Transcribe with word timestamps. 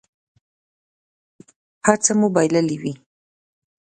هر 1.85 1.97
څه 2.05 2.11
به 2.13 2.17
مو 2.19 2.27
بایللي 2.35 2.77
وي. 2.81 2.93